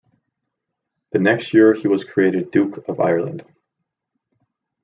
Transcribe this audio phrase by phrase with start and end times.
[1.11, 3.45] The next year he was created Duke of Ireland.